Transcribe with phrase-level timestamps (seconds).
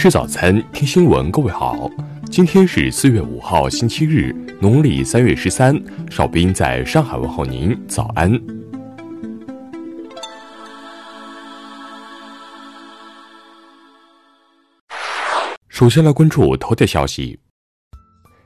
[0.00, 1.30] 吃早餐，听新闻。
[1.30, 1.86] 各位好，
[2.30, 5.78] 今天是四月五号，星期日，农历三月十三。
[6.08, 8.32] 少斌在上海问候您，早安。
[15.68, 17.38] 首先来关注头条消息。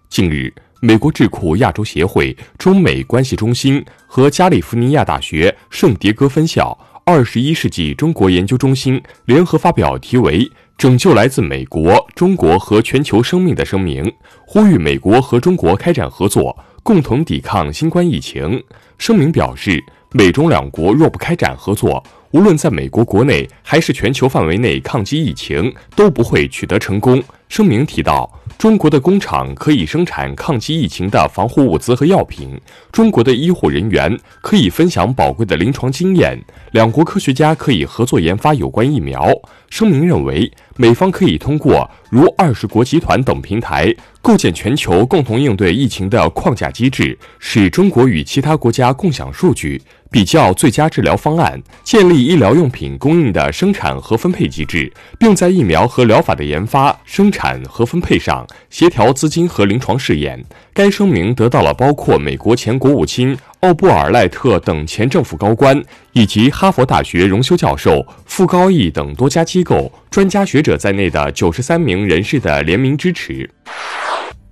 [0.09, 10.51] 近日，美国智库亚洲协会中美关系中心和加利福尼亚大学圣迭戈分校二十一世纪中国研究中心联合发表题为。
[10.77, 14.13] 拯救来自美国、中国和全球生命的声明，
[14.45, 18.63] 呼吁美国和中国开展合作，共同抵抗新冠疫情。
[18.99, 22.03] 声明表示，美中两国若不开展合作，
[22.35, 27.23] 无论在美国国内还是全球范围内抗击疫情，都不会取得成功。
[27.49, 28.29] 声明提到。
[28.57, 32.59] 中国的工厂可以生产抗击疫情的防护物资和药品，
[32.93, 36.39] 中国的医护人员可以分享宝贵的临床经验，
[36.71, 39.29] 两国科学家可以合作研发有关疫苗。
[39.69, 49.83] 声明认为，美方可以通过如二十国集团等平台，构建全球共同应对疫情的框架机制，使中国与其他国家共享数据。
[50.15, 60.41] 比较最佳治疗方案，建立医疗用品供应的生产和分配机制，并在疫苗和疗法的研发、生产和分配上协调资金和临床试验。
[60.73, 73.51] 该声明得到了包括美国前国务卿奥布尔赖特等前政府高官，以及哈佛大学荣休教授傅高义等多家机构、专家学者在内的九十三名人士的联名支持。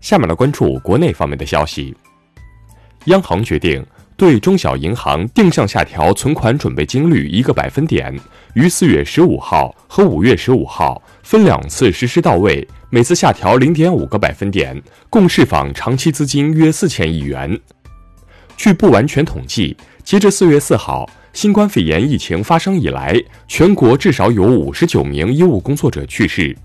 [0.00, 1.94] 下面来关注国内方面的消息，
[3.04, 3.86] 央行决定。
[4.16, 8.14] 对中小银行定向下调存款准备金率一个百分点，
[8.54, 17.58] 于四月十五号和五月十五号分两次实施到位，每次下调零点五个百分点，共释放长期资金约四千亿元。
[18.56, 26.56] 据不完全统计，截至四月四号，新冠肺炎疫情发生以来，全国至少有五十九名医务工作者去世。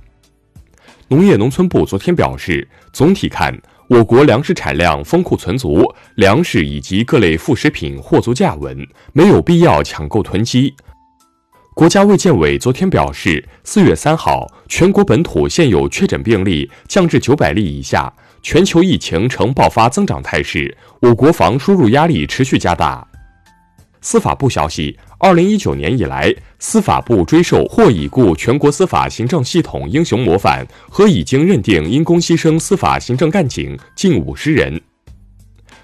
[1.08, 3.58] 农业农村部昨天表示，总体看。
[3.90, 5.82] 我国粮食产量丰库存足，
[6.16, 8.78] 粮食以及各类副食品货足价稳，
[9.14, 10.76] 没有必要抢购囤积。
[11.74, 18.12] 国家卫健委昨天表示，四月三号，全国本土现有确诊病例降至九百例以下，
[18.42, 23.08] 全球疫情呈爆发增长态势，我国防输入压力持续加大。
[24.02, 34.80] 司法部消息，二零一九年以来，司法部追授或已故全国司法行政系统英雄模范和已经认定因公牺牲司法行政干警近五十人。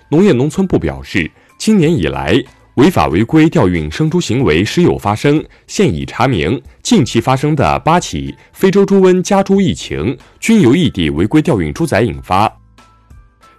[0.10, 2.40] 农业农村部表示，今年以来，
[2.76, 12.56] 违法违规调运生猪行为时有发生，现已查明近期发生的八起非洲猪瘟家猪疫情，均由异地违规调运猪仔引发。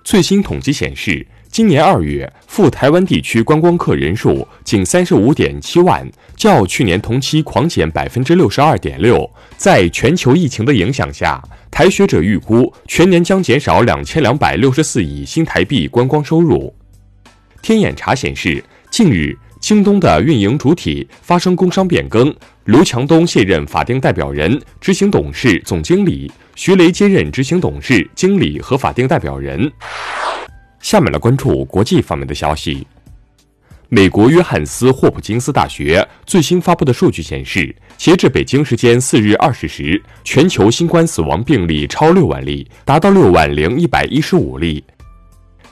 [0.05, 1.27] 最新统计显示。
[1.55, 6.05] 今年二月赴台湾地区观光客人数仅三十五点七万，
[6.35, 9.25] 较去年同期狂减百分之六十二点六。
[9.57, 16.75] 在全球疫情的影响下，台学者预估全年将减少两千两百六十四亿新台币观光收入。
[17.63, 18.61] 天眼查显示，
[18.91, 22.35] 近日京东的运营主体发生工商变更，
[22.65, 29.71] 刘强东卸任法定代表人、执行董事、总经理，徐雷接任执行董事、经理和法定代表人。
[30.85, 32.87] 下面来关注国际方面的消息。
[33.89, 44.85] 美国约翰斯霍普金斯大学最新发布的数据显示，截至北京时间四日二十时，全球新冠死亡病例超六万例，达到六万零一百一十五例。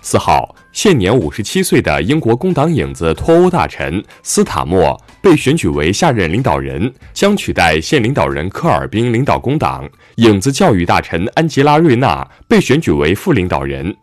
[0.00, 9.86] 四号，现年五十七岁的英国工党影子脱欧大臣斯塔默被选举为下任领导人，将取代现领导人科尔宾领导工党。
[10.16, 13.94] 影子教育大臣安吉拉瑞纳被选举为副领导人。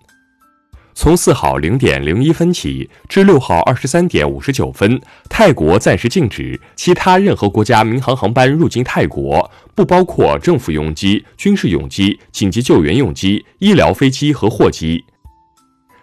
[1.02, 5.00] 从四号零点零一分起至六号二十三点五十九分，
[5.30, 15.02] 泰国暂时禁止其他任何国家民航航班入境泰国，不包括政府用机、军事用机、紧急救援用机、医疗飞机和货机。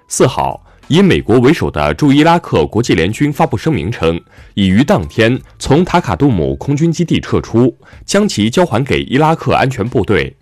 [0.09, 4.19] 四号，以美国为首的驻伊拉克国际联军发布声明称，
[4.55, 7.77] 已于当天从塔卡杜姆空军基地撤出，
[8.07, 10.35] 将其交还给伊拉克安全部队。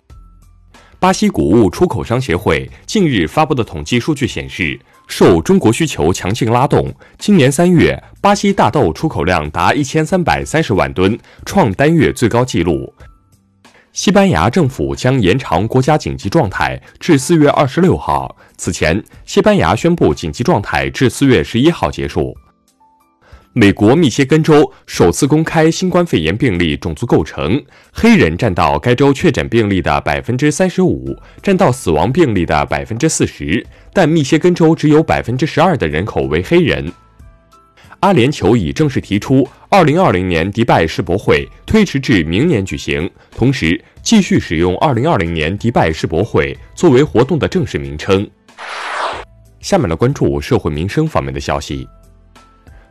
[1.05, 11.15] 巴西谷物出口商协会近日发布的统计数据显示，受中国需求强劲拉动，今年三月巴西大豆出口量达一千三百三十万吨，
[11.45, 12.91] 创单月最高纪录。
[13.93, 18.35] 西班牙政府将延长国家紧急状态至四月二十六号。
[18.57, 22.35] 此前，西班牙宣布紧急状态至四月十一号结束。
[23.57, 27.63] 美国密歇根州首次公开新冠肺炎病例种族构成，
[27.93, 33.65] 黑人占到该州确诊病例的百分之三十五，占到死亡病例的百分之四十。
[33.93, 36.91] 但密歇根州只有百分之十二的人口为黑人。
[38.01, 43.09] 阿联酋已正式提出，二零二零年迪拜世博会推迟至明年举行。
[43.37, 48.29] 同时，继续使用2020年迪拜世博会作为活动的正式名称。
[49.61, 51.87] 下面来关注社会民生方面的消息。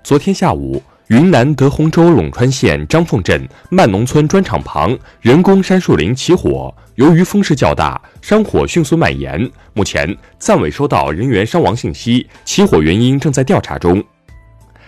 [0.04, 0.80] 昨天下午。
[1.08, 9.50] 云南德宏州陇川县张凤镇曼农村砖厂旁人工杉树林起火，由于风势较大，山火迅速蔓延。
[9.74, 14.02] 目前暂未收到人员伤亡信息，起火原因正在调查中。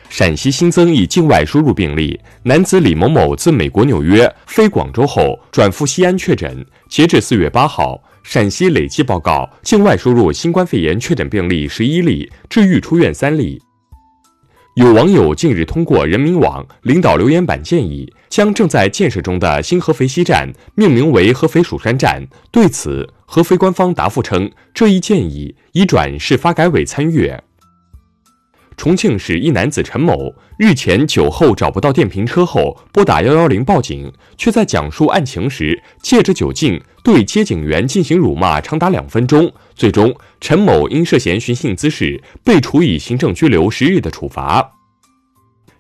[0.08, 6.64] 陕西新增一境外输入病例，男子李某某自美国纽约飞广州后转赴西安确诊。
[6.88, 13.60] 截至四月八号，陕西累计报告境外输入新冠肺炎确诊病例十一例，治愈出院三例。
[14.76, 22.22] 有网友近日通过人民网领导留言板建议，将正在建设中的新合肥西站命名为合肥蜀山站。
[22.50, 27.42] 对此，合肥官方答复称，这一建议已转市发改委参阅。
[28.76, 39.50] 重庆市一男子陈某日前酒后找不到电瓶车后，拨打幺幺零报警，却在讲述案情时借着酒劲对接警员进行辱骂长达两分钟。
[39.74, 44.72] 最终，陈某因涉嫌寻衅滋事被处以行政拘留十日的处罚。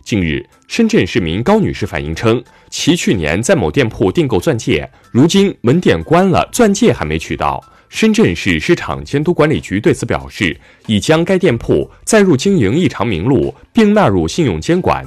[0.02, 7.62] 近日，深圳市民高女士反映称，其去年在某店铺订购钻戒，如今门店关了，钻戒还没取到。
[7.88, 15.06] 深圳市市场监督管理局对此表示，已将该店铺载入经营异常名录，并纳入信用监管。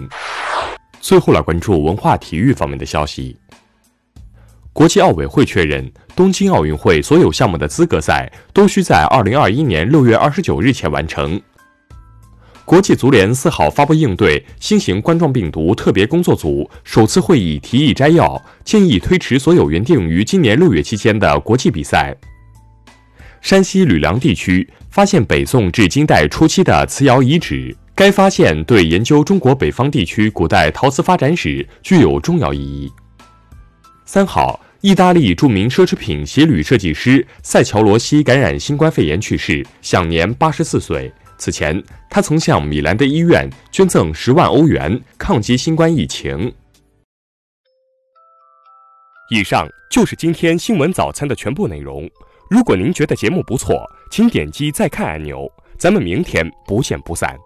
[1.00, 3.38] 最后来关注文化体育方面的消息。
[4.72, 11.40] 国际奥委会确认，东京奥运会所有项目的资格赛都需在二零二一年六月二十九日前完成。
[12.64, 22.16] 国际足联四号发布应对新型冠状病毒特别工作组首次会议提议摘要，建议推迟所有原定于今年六月期间的国际比赛。
[23.42, 32.92] 山西吕梁地区发现北宋至金代初期的瓷窑遗址，该发现对研究中国北方地区古代陶瓷发展史具有重要意义。
[34.06, 41.12] 三号，意大利著名奢侈品鞋履设计师塞乔罗西感染新冠肺炎去世，享年八十四岁。
[41.38, 46.54] 此前，他曾向米兰的医院捐赠十万欧元，抗击新冠疫情。
[49.32, 52.10] 以上就是今天新闻早餐的全部内容。
[52.50, 55.48] 如果您觉得节目不错，请点击再看按钮。
[55.78, 57.38] 咱们明天不见不散。